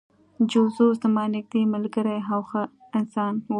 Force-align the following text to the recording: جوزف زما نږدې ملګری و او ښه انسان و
جوزف 0.51 0.89
زما 1.01 1.23
نږدې 1.35 1.61
ملګری 1.73 2.17
و 2.23 2.27
او 2.35 2.41
ښه 2.49 2.61
انسان 2.97 3.33
و 3.37 3.41